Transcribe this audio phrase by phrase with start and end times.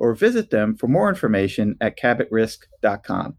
[0.00, 3.36] or visit them for more information at cabotrisk.com.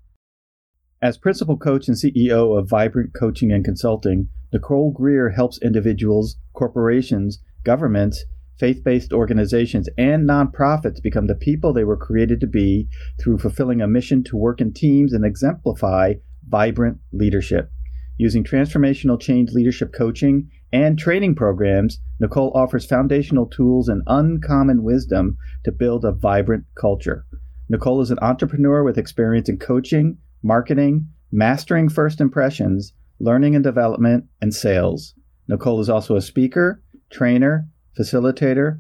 [1.02, 7.40] As principal coach and CEO of Vibrant Coaching and Consulting, Nicole Greer helps individuals, corporations,
[7.64, 8.24] governments,
[8.60, 12.88] faith based organizations, and nonprofits become the people they were created to be
[13.20, 16.14] through fulfilling a mission to work in teams and exemplify
[16.48, 17.72] vibrant leadership.
[18.18, 25.38] Using transformational change leadership coaching and training programs, Nicole offers foundational tools and uncommon wisdom
[25.64, 27.26] to build a vibrant culture.
[27.70, 34.26] Nicole is an entrepreneur with experience in coaching, marketing, mastering first impressions, learning and development,
[34.42, 35.14] and sales.
[35.48, 37.68] Nicole is also a speaker, trainer,
[38.00, 38.80] facilitator,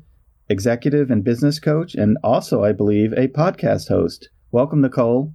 [0.49, 4.29] executive and business coach, and also, I believe, a podcast host.
[4.51, 5.33] Welcome, Nicole.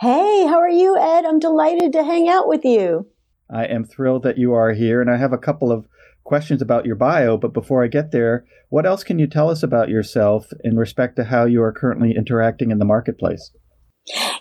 [0.00, 1.24] Hey, how are you, Ed?
[1.24, 3.06] I'm delighted to hang out with you.
[3.50, 5.86] I am thrilled that you are here, and I have a couple of
[6.28, 7.38] questions about your bio.
[7.38, 11.16] But before I get there, what else can you tell us about yourself in respect
[11.16, 13.50] to how you are currently interacting in the marketplace?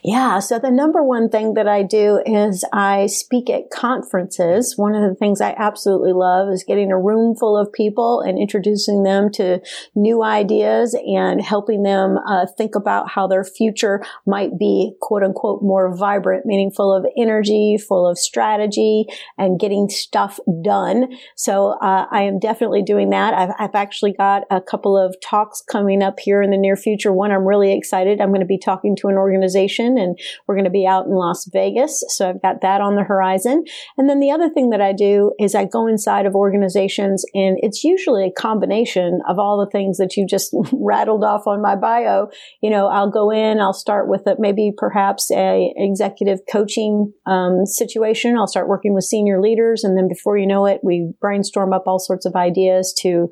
[0.03, 0.39] Yeah.
[0.39, 4.77] So the number one thing that I do is I speak at conferences.
[4.77, 8.39] One of the things I absolutely love is getting a room full of people and
[8.39, 9.59] introducing them to
[9.95, 15.61] new ideas and helping them uh, think about how their future might be quote unquote
[15.61, 19.05] more vibrant, meaning full of energy, full of strategy
[19.37, 21.07] and getting stuff done.
[21.35, 23.33] So uh, I am definitely doing that.
[23.33, 27.11] I've, I've actually got a couple of talks coming up here in the near future.
[27.11, 28.21] One I'm really excited.
[28.21, 31.05] I'm going to be talking to an organization organization and we're going to be out
[31.05, 32.03] in Las Vegas.
[32.09, 33.63] So I've got that on the horizon.
[33.97, 37.57] And then the other thing that I do is I go inside of organizations and
[37.61, 41.75] it's usually a combination of all the things that you just rattled off on my
[41.75, 42.29] bio.
[42.61, 47.65] You know, I'll go in, I'll start with a, maybe perhaps a executive coaching um,
[47.65, 48.37] situation.
[48.37, 49.83] I'll start working with senior leaders.
[49.83, 53.29] And then before you know it, we brainstorm up all sorts of ideas to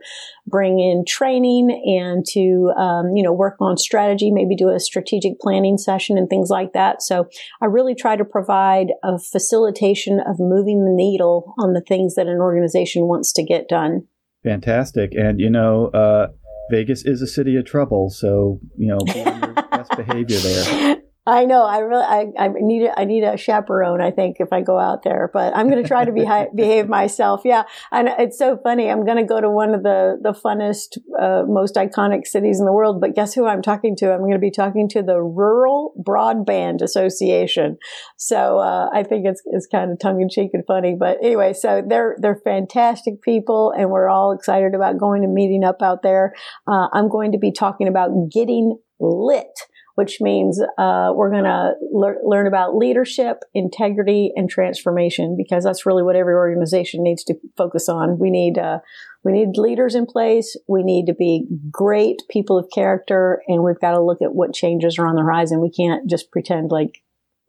[0.47, 1.69] bring in training
[1.99, 6.29] and to, um, you know, work on strategy, maybe do a strategic planning session and
[6.29, 7.01] things like that.
[7.01, 7.27] So
[7.61, 12.27] I really try to provide a facilitation of moving the needle on the things that
[12.27, 14.07] an organization wants to get done.
[14.43, 15.13] Fantastic.
[15.15, 16.27] And, you know, uh,
[16.69, 18.09] Vegas is a city of trouble.
[18.09, 20.97] So, you know, be on your best behavior there.
[21.27, 21.63] I know.
[21.63, 23.99] I really, I, I need, a, I need a chaperone.
[23.99, 26.23] I think if I go out there, but I'm going to try to be,
[26.55, 27.41] behave myself.
[27.43, 28.91] Yeah, and it's so funny.
[28.91, 32.65] I'm going to go to one of the the funnest, uh, most iconic cities in
[32.65, 33.01] the world.
[33.01, 34.13] But guess who I'm talking to?
[34.13, 37.77] I'm going to be talking to the Rural Broadband Association.
[38.17, 40.95] So uh, I think it's it's kind of tongue in cheek and funny.
[40.97, 45.63] But anyway, so they're they're fantastic people, and we're all excited about going and meeting
[45.63, 46.35] up out there.
[46.67, 49.49] Uh, I'm going to be talking about getting lit
[49.95, 55.85] which means uh, we're going to le- learn about leadership, integrity, and transformation because that's
[55.85, 58.19] really what every organization needs to focus on.
[58.19, 58.79] We need uh,
[59.23, 60.55] we need leaders in place.
[60.67, 64.53] We need to be great people of character, and we've got to look at what
[64.53, 65.61] changes are on the horizon.
[65.61, 67.01] We can't just pretend like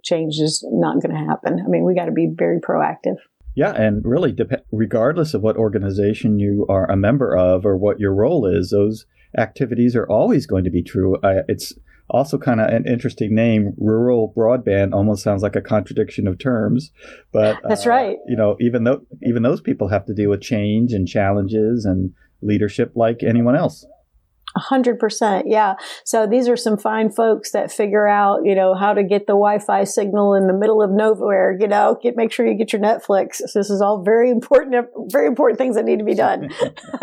[0.03, 1.61] change is not going to happen.
[1.65, 3.17] I mean, we got to be very proactive.
[3.57, 7.99] Yeah, and really, dep- regardless of what organization you are a member of or what
[7.99, 9.07] your role is, those
[9.37, 11.17] activities are always going to be true.
[11.23, 11.73] I, it's
[12.09, 13.75] also kind of an interesting name.
[13.79, 16.93] Rural broadband almost sounds like a contradiction of terms,
[17.33, 18.17] but that's uh, right.
[18.27, 22.13] You know, even though even those people have to deal with change and challenges and
[22.43, 23.85] leadership like anyone else.
[24.55, 25.75] A hundred percent, yeah.
[26.05, 29.35] So these are some fine folks that figure out, you know, how to get the
[29.35, 31.55] Wi-Fi signal in the middle of nowhere.
[31.61, 33.37] You know, get make sure you get your Netflix.
[33.37, 36.49] So this is all very important, very important things that need to be done.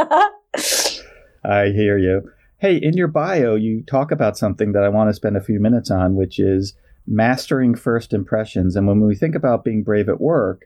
[1.46, 2.24] I hear you.
[2.64, 5.60] Hey, in your bio, you talk about something that I want to spend a few
[5.60, 6.74] minutes on, which is
[7.06, 8.78] mastering first impressions.
[8.78, 10.62] And when we think about being brave at work,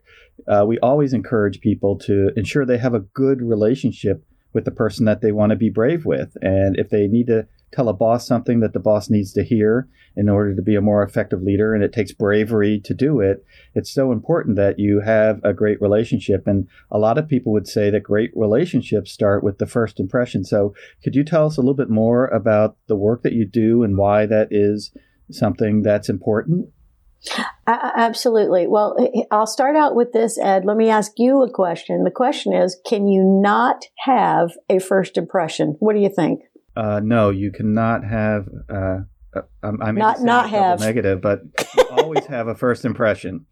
[0.47, 4.23] uh, we always encourage people to ensure they have a good relationship
[4.53, 6.37] with the person that they want to be brave with.
[6.39, 9.87] And if they need to tell a boss something that the boss needs to hear
[10.15, 13.45] in order to be a more effective leader, and it takes bravery to do it,
[13.75, 16.47] it's so important that you have a great relationship.
[16.47, 20.43] And a lot of people would say that great relationships start with the first impression.
[20.43, 23.83] So, could you tell us a little bit more about the work that you do
[23.83, 24.91] and why that is
[25.29, 26.69] something that's important?
[27.67, 28.67] Uh, absolutely.
[28.67, 28.95] Well,
[29.31, 30.65] I'll start out with this, Ed.
[30.65, 32.03] Let me ask you a question.
[32.03, 35.75] The question is Can you not have a first impression?
[35.79, 36.41] What do you think?
[36.77, 38.47] Uh, no, you cannot have.
[38.69, 38.99] Uh,
[39.35, 41.41] uh I mean, not not have negative, but
[41.91, 43.45] always have a first impression.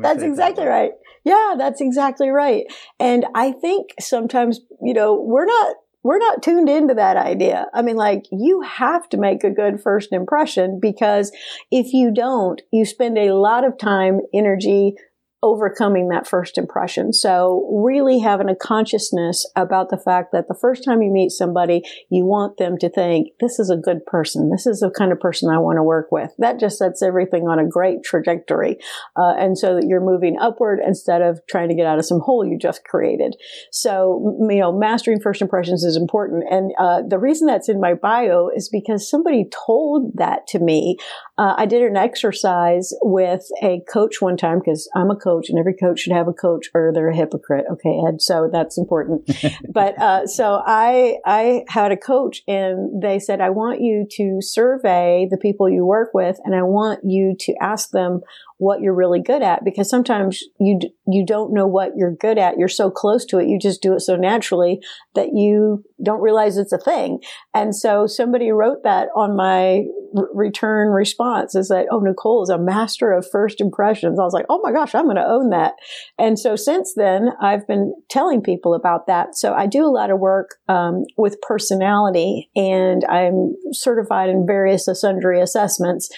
[0.00, 0.92] That's exactly that right.
[1.24, 2.64] Yeah, that's exactly right.
[2.98, 7.66] And I think sometimes, you know, we're not we're not tuned into that idea.
[7.72, 11.30] I mean, like, you have to make a good first impression because
[11.70, 14.94] if you don't, you spend a lot of time, energy,
[15.42, 17.12] overcoming that first impression.
[17.12, 21.82] So really having a consciousness about the fact that the first time you meet somebody,
[22.10, 24.50] you want them to think, this is a good person.
[24.50, 26.30] This is the kind of person I want to work with.
[26.38, 28.78] That just sets everything on a great trajectory.
[29.16, 32.20] Uh, and so that you're moving upward instead of trying to get out of some
[32.20, 33.34] hole you just created.
[33.72, 36.44] So, you know, mastering first impressions is important.
[36.50, 40.98] And uh, the reason that's in my bio is because somebody told that to me.
[41.38, 45.58] Uh, I did an exercise with a coach one time because I'm a coach and
[45.58, 47.64] every coach should have a coach, or they're a hypocrite.
[47.72, 48.20] Okay, Ed.
[48.20, 49.30] So that's important.
[49.72, 54.38] but uh, so I I had a coach, and they said, I want you to
[54.40, 58.20] survey the people you work with, and I want you to ask them
[58.62, 60.78] what you're really good at because sometimes you
[61.08, 62.58] you don't know what you're good at.
[62.58, 64.78] You're so close to it you just do it so naturally
[65.16, 67.18] that you don't realize it's a thing.
[67.52, 69.82] And so somebody wrote that on my
[70.16, 74.20] r- return response is that oh Nicole is a master of first impressions.
[74.20, 75.72] I was like oh my gosh I'm going to own that.
[76.16, 79.34] And so since then I've been telling people about that.
[79.34, 84.88] So I do a lot of work um, with personality and I'm certified in various
[84.92, 86.08] sundry assessments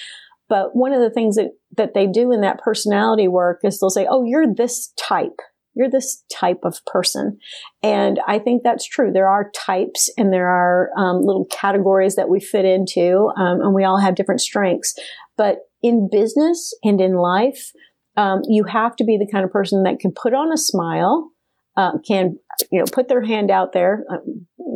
[0.54, 3.90] but one of the things that, that they do in that personality work is they'll
[3.90, 5.40] say, Oh, you're this type.
[5.74, 7.38] You're this type of person.
[7.82, 9.10] And I think that's true.
[9.10, 13.74] There are types and there are um, little categories that we fit into, um, and
[13.74, 14.94] we all have different strengths.
[15.36, 17.72] But in business and in life,
[18.16, 21.32] um, you have to be the kind of person that can put on a smile,
[21.76, 22.38] uh, can
[22.70, 24.18] you know put their hand out there, uh,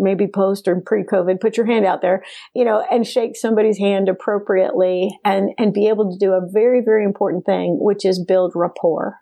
[0.00, 2.24] maybe post or pre-COVID, put your hand out there,
[2.54, 6.80] you know, and shake somebody's hand appropriately and, and be able to do a very,
[6.84, 9.16] very important thing, which is build rapport.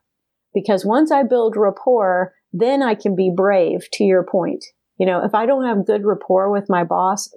[0.55, 4.65] Because once I build rapport, then I can be brave to your point.
[4.99, 7.31] You know, if I don't have good rapport with my boss,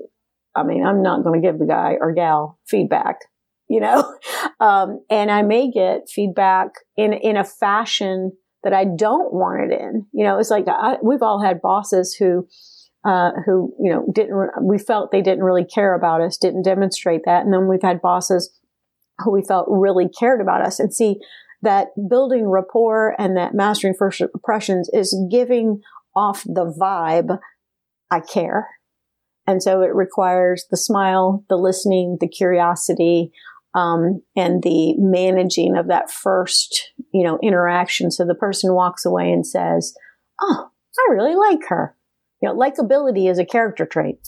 [0.55, 3.17] I mean, I'm not going to give the guy or gal feedback,
[3.67, 4.15] you know,
[4.59, 8.31] um, and I may get feedback in, in a fashion
[8.63, 10.05] that I don't want it in.
[10.11, 12.47] You know, it's like I, we've all had bosses who,
[13.05, 17.21] uh, who you know didn't we felt they didn't really care about us didn't demonstrate
[17.25, 17.45] that.
[17.45, 18.51] And then we've had bosses
[19.19, 20.79] who we felt really cared about us.
[20.79, 21.19] And see
[21.61, 25.81] that building rapport and that mastering first impressions is giving
[26.15, 27.37] off the vibe
[28.11, 28.67] i care.
[29.45, 33.31] And so it requires the smile the listening the curiosity
[33.73, 39.31] um, and the managing of that first you know interaction so the person walks away
[39.31, 39.93] and says
[40.41, 41.95] oh i really like her
[42.41, 44.19] you know, likability is a character trait.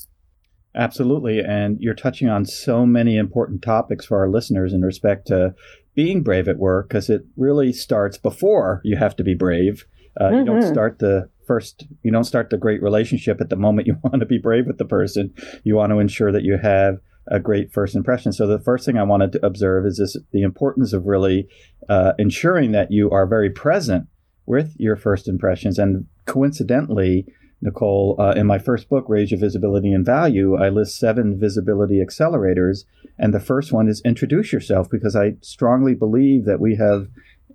[0.76, 1.40] Absolutely.
[1.40, 5.54] And you're touching on so many important topics for our listeners in respect to
[5.96, 9.86] being brave at work because it really starts before you have to be brave.
[10.20, 10.36] Uh, mm-hmm.
[10.38, 10.74] You don't mm-hmm.
[10.74, 14.26] start the first, you don't start the great relationship at the moment you want to
[14.26, 15.34] be brave with the person.
[15.64, 17.00] You want to ensure that you have
[17.32, 18.34] a great first impression.
[18.34, 21.48] So the first thing I wanted to observe is this, the importance of really
[21.90, 24.08] uh, ensuring that you are very present
[24.46, 25.80] with your first impressions.
[25.80, 27.26] And coincidentally,
[27.62, 32.04] Nicole, uh, in my first book, Raise Your Visibility and Value, I list seven visibility
[32.06, 32.84] accelerators.
[33.18, 37.08] And the first one is introduce yourself because I strongly believe that we have,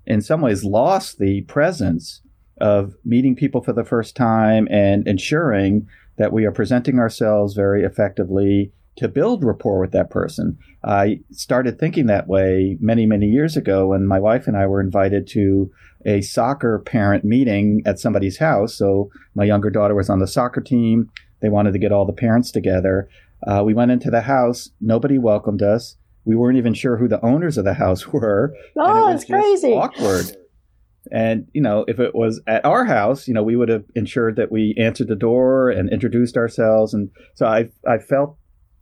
[0.06, 2.23] in some ways, lost the presence
[2.59, 7.85] of meeting people for the first time and ensuring that we are presenting ourselves very
[7.85, 10.59] effectively to build rapport with that person.
[10.83, 14.81] I started thinking that way many, many years ago when my wife and I were
[14.81, 15.71] invited to
[16.05, 18.75] a soccer parent meeting at somebody's house.
[18.75, 21.11] So my younger daughter was on the soccer team.
[21.41, 23.09] They wanted to get all the parents together.
[23.47, 24.71] Uh, we went into the house.
[24.81, 25.97] Nobody welcomed us.
[26.25, 28.55] We weren't even sure who the owners of the house were.
[28.76, 29.73] Oh, it it's crazy.
[29.73, 30.37] Awkward.
[31.12, 34.37] And, you know, if it was at our house, you know, we would have ensured
[34.37, 36.95] that we answered the door and introduced ourselves.
[36.95, 38.37] And so I, I felt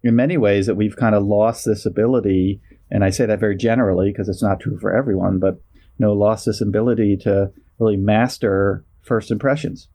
[0.04, 2.60] in many ways that we've kind of lost this ability.
[2.90, 6.12] And I say that very generally because it's not true for everyone, but, you know,
[6.12, 9.88] lost this ability to really master first impressions.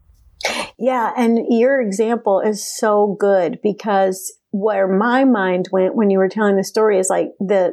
[0.77, 1.11] Yeah.
[1.15, 6.55] And your example is so good because where my mind went when you were telling
[6.55, 7.71] the story is like the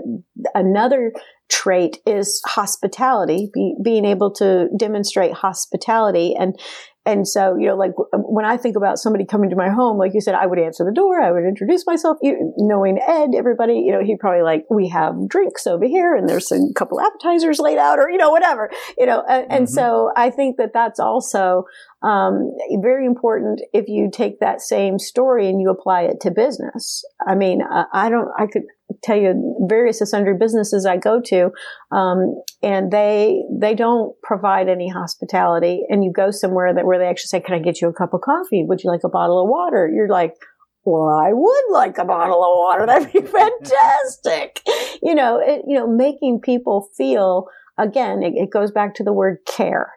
[0.54, 1.12] another
[1.48, 6.58] trait is hospitality be, being able to demonstrate hospitality and
[7.06, 10.12] and so, you know, like when I think about somebody coming to my home, like
[10.12, 12.18] you said, I would answer the door, I would introduce myself.
[12.20, 16.28] You, knowing Ed, everybody, you know, he'd probably like, we have drinks over here and
[16.28, 19.22] there's a couple appetizers laid out or, you know, whatever, you know.
[19.28, 19.52] And, mm-hmm.
[19.52, 21.64] and so I think that that's also
[22.02, 27.04] um, very important if you take that same story and you apply it to business.
[27.26, 28.64] I mean, I don't, I could,
[29.02, 31.50] tell you various sundry businesses I go to,
[31.90, 35.82] um, and they they don't provide any hospitality.
[35.88, 38.14] And you go somewhere that where they actually say, "Can I get you a cup
[38.14, 38.64] of coffee?
[38.66, 40.34] Would you like a bottle of water?" You're like,
[40.84, 42.86] "Well, I would like a bottle of water.
[42.86, 44.62] That'd be fantastic."
[45.02, 47.46] you know, it, you know, making people feel
[47.78, 48.22] again.
[48.22, 49.92] It, it goes back to the word care.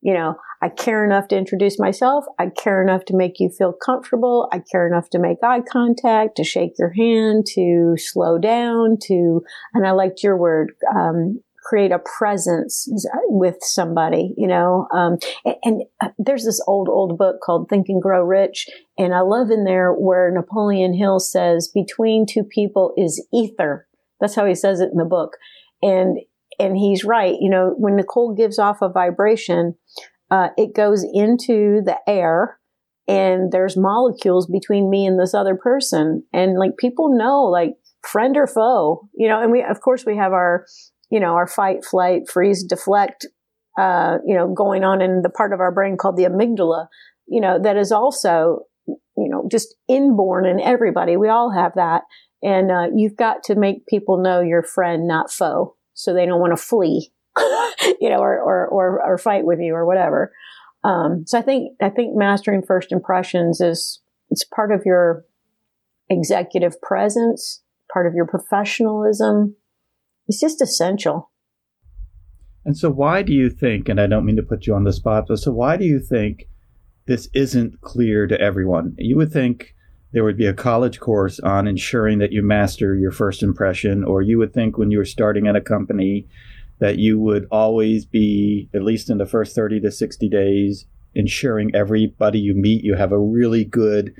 [0.00, 2.24] You know, I care enough to introduce myself.
[2.38, 4.48] I care enough to make you feel comfortable.
[4.52, 9.42] I care enough to make eye contact, to shake your hand, to slow down, to,
[9.74, 12.88] and I liked your word, um, create a presence
[13.28, 14.86] with somebody, you know.
[14.92, 18.68] Um, and, and, uh, there's this old, old book called Think and Grow Rich.
[18.96, 23.88] And I love in there where Napoleon Hill says, between two people is ether.
[24.20, 25.36] That's how he says it in the book.
[25.82, 26.18] And
[26.58, 27.34] and he's right.
[27.40, 29.74] You know, when Nicole gives off a vibration,
[30.32, 32.58] uh, it goes into the air
[33.06, 36.24] and there's molecules between me and this other person.
[36.32, 40.16] And like people know, like friend or foe, you know, and we, of course, we
[40.16, 40.64] have our,
[41.10, 43.26] you know, our fight, flight, freeze, deflect,
[43.78, 46.86] uh, you know, going on in the part of our brain called the amygdala,
[47.26, 51.18] you know, that is also, you know, just inborn in everybody.
[51.18, 52.04] We all have that.
[52.42, 56.40] And uh, you've got to make people know you're friend, not foe so they don't
[56.40, 57.12] want to flee,
[58.00, 60.32] you know, or, or, or, or, fight with you or whatever.
[60.84, 65.24] Um, so I think, I think mastering first impressions is, it's part of your
[66.10, 67.62] executive presence,
[67.92, 69.56] part of your professionalism.
[70.28, 71.30] It's just essential.
[72.64, 74.92] And so why do you think, and I don't mean to put you on the
[74.92, 76.48] spot, but so why do you think
[77.06, 78.94] this isn't clear to everyone?
[78.98, 79.74] You would think
[80.12, 84.22] there would be a college course on ensuring that you master your first impression, or
[84.22, 86.28] you would think when you were starting at a company
[86.82, 90.84] that you would always be, at least in the first 30 to 60 days,
[91.14, 94.12] ensuring everybody you meet, you have a really good,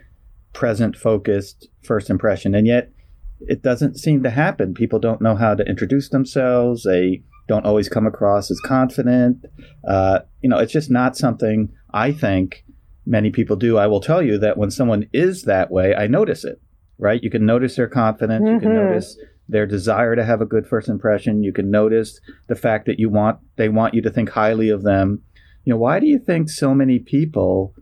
[0.53, 2.55] present focused first impression.
[2.55, 2.93] And yet,
[3.41, 4.75] it doesn't seem to happen.
[4.75, 6.85] People don't know how to introduce themselves.
[6.85, 9.45] They don't always come across as confident.
[9.85, 12.65] Uh, you know, it's just not something I think
[13.05, 16.45] many people do, I will tell you that when someone is that way, I notice
[16.45, 16.63] it,
[16.97, 17.21] right?
[17.21, 18.45] You can notice their confidence.
[18.45, 18.55] Mm-hmm.
[18.55, 18.91] You can mm-hmm.
[18.91, 21.43] notice their desire to have a good first impression.
[21.43, 24.83] You can notice the fact that you want, they want you to think highly of
[24.83, 25.23] them.
[25.65, 27.75] You know, why do you think so many people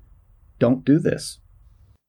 [0.59, 1.41] don't do this?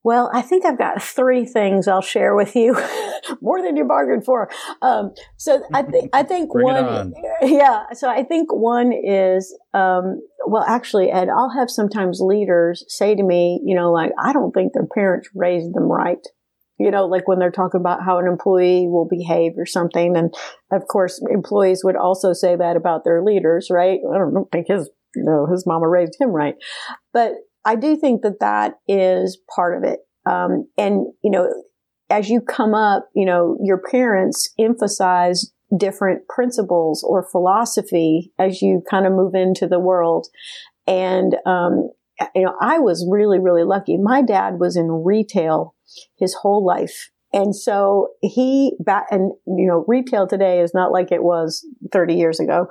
[0.04, 2.74] Well, I think I've got three things I'll share with you,
[3.42, 4.50] more than you bargained for.
[4.82, 7.84] Um, so I think I think one, yeah.
[7.94, 13.22] So I think one is, um, well, actually, Ed, I'll have sometimes leaders say to
[13.22, 16.26] me, you know, like I don't think their parents raised them right.
[16.84, 20.34] You know, like when they're talking about how an employee will behave or something, and
[20.72, 24.00] of course, employees would also say that about their leaders, right?
[24.14, 26.56] I don't think his, you know, his mama raised him right,
[27.14, 27.34] but
[27.66, 30.00] I do think that that is part of it.
[30.26, 31.48] Um, and, you know,
[32.10, 38.84] as you come up, you know, your parents emphasize different principles or philosophy as you
[38.90, 40.28] kind of move into the world.
[40.88, 41.90] And, um,
[42.36, 43.98] you know, I was really, really lucky.
[43.98, 45.74] My dad was in retail
[46.18, 47.10] his whole life.
[47.34, 52.16] And so he back and you know retail today is not like it was 30
[52.16, 52.68] years ago.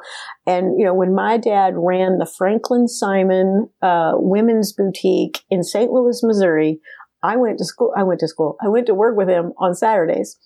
[0.47, 5.91] And you know when my dad ran the Franklin Simon uh, women's boutique in St.
[5.91, 6.81] Louis, Missouri,
[7.23, 7.93] I went to school.
[7.97, 8.57] I went to school.
[8.63, 10.37] I went to work with him on Saturdays,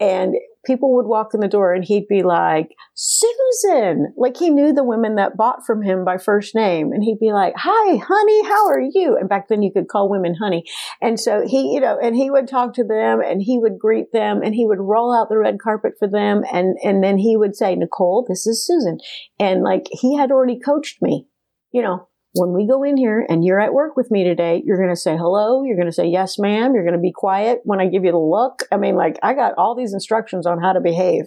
[0.00, 4.72] and people would walk in the door and he'd be like, Susan, like he knew
[4.72, 6.92] the women that bought from him by first name.
[6.92, 9.16] And he'd be like, hi, honey, how are you?
[9.18, 10.64] And back then you could call women honey.
[11.00, 14.12] And so he, you know, and he would talk to them and he would greet
[14.12, 16.42] them and he would roll out the red carpet for them.
[16.52, 18.98] And, and then he would say, Nicole, this is Susan.
[19.38, 21.26] And like he had already coached me,
[21.72, 24.76] you know, when we go in here and you're at work with me today, you're
[24.76, 25.64] going to say hello.
[25.64, 26.74] You're going to say, yes, ma'am.
[26.74, 28.62] You're going to be quiet when I give you the look.
[28.70, 31.24] I mean, like I got all these instructions on how to behave.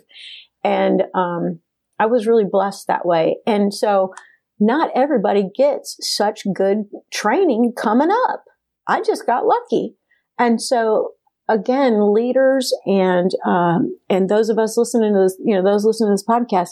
[0.63, 1.59] And, um,
[1.99, 3.37] I was really blessed that way.
[3.45, 4.13] And so
[4.59, 8.45] not everybody gets such good training coming up.
[8.87, 9.95] I just got lucky.
[10.39, 11.11] And so
[11.49, 16.09] again, leaders and, um, and those of us listening to this, you know, those listening
[16.09, 16.69] to this podcast,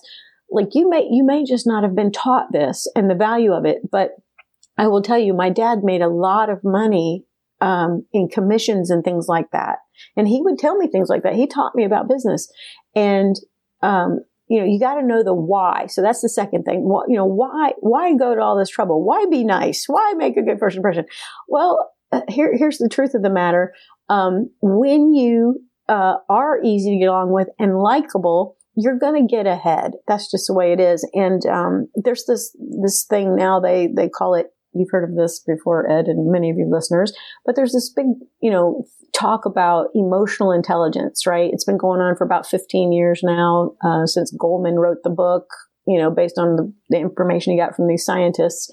[0.50, 3.66] like you may, you may just not have been taught this and the value of
[3.66, 4.12] it, but
[4.82, 7.24] I will tell you, my dad made a lot of money,
[7.62, 9.78] um, in commissions and things like that.
[10.18, 11.36] And he would tell me things like that.
[11.36, 12.52] He taught me about business
[12.96, 13.36] and,
[13.84, 15.86] um, you know, you got to know the why.
[15.86, 16.90] So that's the second thing.
[16.90, 19.06] Well, you know, why, why go to all this trouble?
[19.06, 19.86] Why be nice?
[19.86, 21.06] Why make a good first impression?
[21.48, 23.76] Well, uh, here, here's the truth of the matter.
[24.10, 29.32] Um, when you, uh, are easy to get along with and likable, you're going to
[29.32, 29.92] get ahead.
[30.08, 31.08] That's just the way it is.
[31.14, 35.40] And, um, there's this, this thing now they, they call it you've heard of this
[35.40, 37.13] before, Ed, and many of you listeners,
[37.46, 38.06] but there's this big,
[38.42, 41.50] you know, talk about emotional intelligence, right?
[41.51, 45.46] It's been going on for about 15 years now, uh, since Goleman wrote the book,
[45.86, 48.72] you know, based on the, the information he got from these scientists.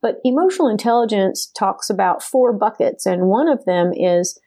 [0.00, 4.38] But emotional intelligence talks about four buckets, and one of them is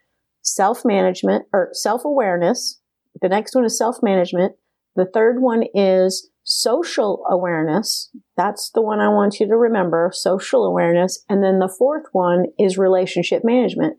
[0.42, 2.80] self management or self awareness.
[3.22, 4.54] The next one is self management.
[4.96, 8.10] The third one is social awareness.
[8.36, 11.24] That's the one I want you to remember, social awareness.
[11.30, 13.98] And then the fourth one is relationship management.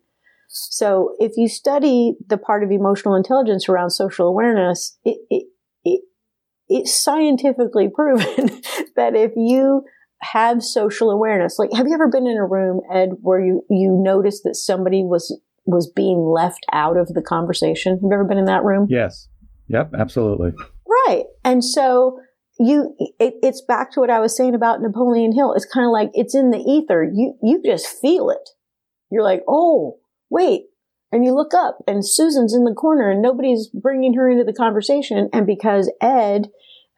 [0.49, 5.47] So if you study the part of emotional intelligence around social awareness, it, it,
[5.85, 6.03] it
[6.69, 8.61] it's scientifically proven
[8.97, 9.85] that if you
[10.21, 13.99] have social awareness, like have you ever been in a room, Ed, where you, you
[14.03, 17.93] noticed that somebody was was being left out of the conversation?
[17.93, 18.89] Have you ever been in that room?
[18.91, 19.29] Yes.
[19.69, 20.53] Yep, absolutely.
[21.07, 21.25] Right.
[21.45, 22.21] And so
[22.59, 25.55] you it, it's back to what I was saying about Napoleon Hill.
[25.55, 27.03] It's kind of like it's in the ether.
[27.03, 28.51] You you just feel it.
[29.11, 29.99] You're like, "Oh,
[30.31, 30.67] wait."
[31.15, 34.55] And you look up and Susan's in the corner and nobody's bringing her into the
[34.55, 36.49] conversation and because Ed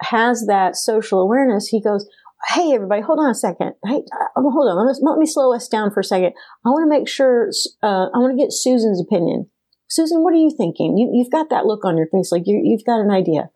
[0.02, 2.08] has that social awareness, he goes,
[2.48, 3.74] Hey, everybody, hold on a second.
[3.84, 4.86] Hey, uh, hold on.
[4.86, 6.32] Let me, let me slow us down for a second.
[6.64, 7.48] I want to make sure,
[7.82, 9.50] uh, I want to get Susan's opinion.
[9.88, 10.96] Susan, what are you thinking?
[10.96, 13.50] You, you've got that look on your face, like you, you've got an idea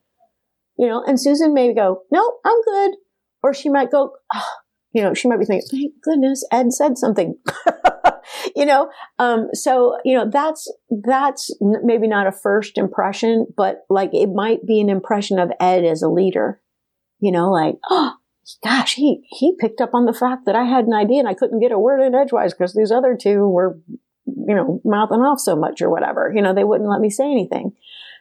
[0.79, 2.93] you know, and Susan may go, no, I'm good.
[3.43, 4.55] Or she might go, oh,
[4.93, 7.37] you know, she might be thinking, thank goodness Ed said something.
[8.57, 10.73] you know, um, so, you know, that's,
[11.05, 15.85] that's maybe not a first impression, but like it might be an impression of Ed
[15.85, 16.61] as a leader,
[17.21, 18.15] you know, like, oh,
[18.65, 21.35] gosh, he, he picked up on the fact that I had an idea and I
[21.35, 23.79] couldn't get a word in edgewise because these other two were,
[24.27, 26.33] you know, mouthing off so much or whatever.
[26.35, 27.73] You know, they wouldn't let me say anything.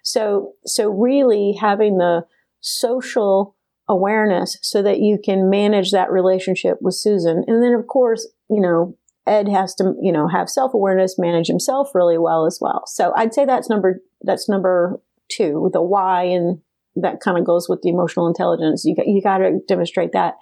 [0.03, 2.25] So, so really having the,
[2.67, 3.55] social
[3.89, 7.43] awareness so that you can manage that relationship with Susan.
[7.47, 11.47] And then, of course, you know, Ed has to, you know, have self awareness, manage
[11.47, 12.83] himself really well as well.
[12.87, 15.01] So I'd say that's number, that's number
[15.31, 16.23] two, the why.
[16.23, 16.59] And
[16.95, 18.83] that kind of goes with the emotional intelligence.
[18.85, 20.35] You you got to demonstrate that.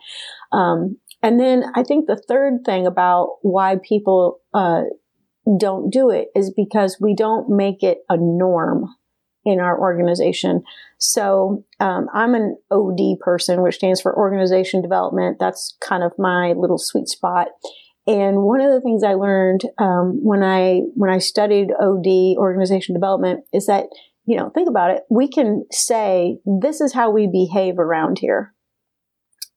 [0.52, 4.84] Um, and then I think the third thing about why people, uh,
[5.60, 8.86] don't do it is because we don't make it a norm
[9.46, 10.64] in our organization.
[10.98, 15.38] So um, I'm an OD person, which stands for Organization Development.
[15.40, 17.50] That's kind of my little sweet spot.
[18.08, 22.94] And one of the things I learned um, when I when I studied OD organization
[22.94, 23.86] development is that
[24.26, 25.04] you know think about it.
[25.10, 28.54] We can say this is how we behave around here,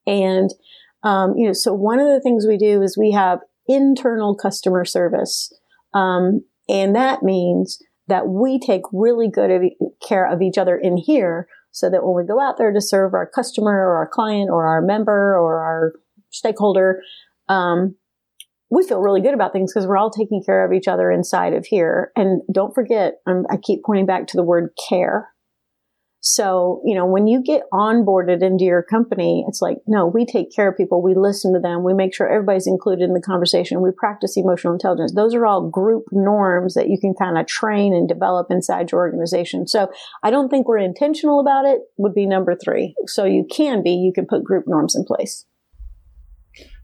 [0.07, 0.49] and
[1.03, 4.87] um, you know so one of the things we do is we have internal customer
[4.87, 5.53] service,
[5.93, 9.63] um, and that means that we take really good
[10.07, 13.15] care of each other in here so that when we go out there to serve
[13.15, 15.93] our customer or our client or our member or our
[16.31, 17.03] stakeholder,
[17.49, 17.95] um,
[18.71, 21.55] we feel really good about things because we're all taking care of each other inside
[21.55, 22.13] of here.
[22.17, 25.29] And don't forget, um, I keep pointing back to the word care.
[26.21, 30.55] So, you know, when you get onboarded into your company, it's like, no, we take
[30.55, 31.01] care of people.
[31.01, 31.85] We listen to them.
[31.85, 33.81] We make sure everybody's included in the conversation.
[33.83, 35.15] We practice emotional intelligence.
[35.15, 39.01] Those are all group norms that you can kind of train and develop inside your
[39.01, 39.69] organization.
[39.69, 39.91] So
[40.23, 42.95] I don't think we're intentional about it would be number three.
[43.07, 45.45] So you can be, you can put group norms in place.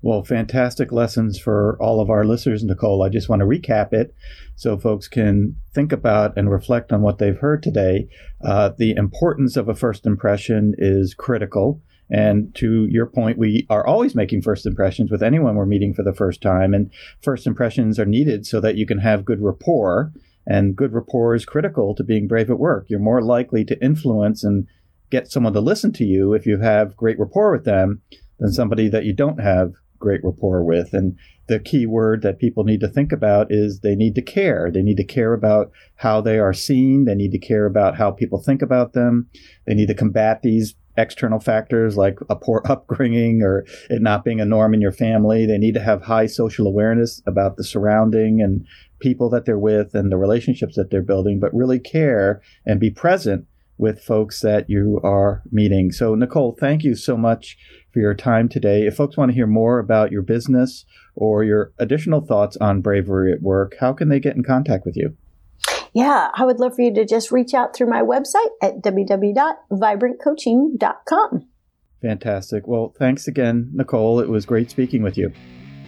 [0.05, 3.03] Well, fantastic lessons for all of our listeners, Nicole.
[3.03, 4.14] I just want to recap it
[4.55, 8.09] so folks can think about and reflect on what they've heard today.
[8.45, 11.81] Uh, the importance of a first impression is critical.
[12.11, 16.03] And to your point, we are always making first impressions with anyone we're meeting for
[16.03, 16.75] the first time.
[16.75, 16.90] And
[17.23, 20.12] first impressions are needed so that you can have good rapport.
[20.47, 22.85] And good rapport is critical to being brave at work.
[22.90, 24.67] You're more likely to influence and
[25.11, 28.03] get someone to listen to you if you have great rapport with them
[28.38, 29.73] than somebody that you don't have
[30.05, 30.93] great rapport with.
[30.93, 31.17] And
[31.49, 34.71] the key word that people need to think about is they need to care.
[34.73, 37.05] They need to care about how they are seen.
[37.05, 39.29] They need to care about how people think about them.
[39.67, 44.40] They need to combat these external factors like a poor upbringing or it not being
[44.40, 45.47] a norm in your family.
[45.47, 48.67] They need to have high social awareness about the surrounding and
[49.01, 52.90] people that they're with and the relationships that they're building, but really care and be
[52.90, 53.47] present
[53.79, 55.91] with folks that you are meeting.
[55.93, 57.57] So, Nicole, thank you so much
[57.93, 58.87] for your time today.
[58.87, 60.85] If folks want to hear more about your business
[61.15, 64.97] or your additional thoughts on bravery at work, how can they get in contact with
[64.97, 65.17] you?
[65.93, 71.49] Yeah, I would love for you to just reach out through my website at www.vibrantcoaching.com.
[72.03, 72.67] Fantastic.
[72.67, 74.21] Well, thanks again, Nicole.
[74.21, 75.33] It was great speaking with you.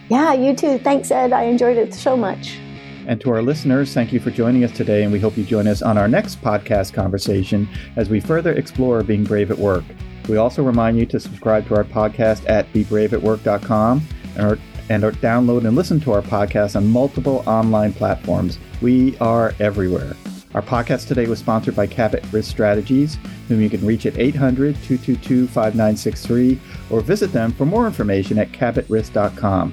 [0.09, 0.79] Yeah, you too.
[0.79, 1.33] Thanks, Ed.
[1.33, 2.61] I enjoyed it so much.
[3.07, 5.69] And to our listeners, thank you for joining us today, and we hope you join
[5.69, 9.85] us on our next podcast conversation as we further explore being brave at work.
[10.29, 14.03] We also remind you to subscribe to our podcast at bebraveatwork.com
[14.41, 18.59] or, and or download and listen to our podcast on multiple online platforms.
[18.83, 20.17] We are everywhere.
[20.55, 24.75] Our podcast today was sponsored by Cabot Risk Strategies, whom you can reach at 800
[24.83, 29.73] 222 5963 or visit them for more information at cabotrisk.com.